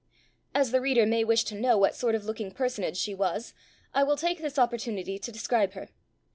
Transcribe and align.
As 0.55 0.71
the 0.71 0.81
reader 0.81 1.05
may 1.05 1.23
wish 1.23 1.43
to 1.43 1.53
know 1.53 1.77
what 1.77 1.93
sort 1.93 2.15
of 2.15 2.25
looking 2.25 2.49
personage 2.49 2.97
she 2.97 3.13
was, 3.13 3.53
I 3.93 4.01
will 4.01 4.17
take 4.17 4.39
this 4.41 4.57
opportunity 4.57 5.19
to 5.19 5.31
describe 5.31 5.73
her. 5.73 5.89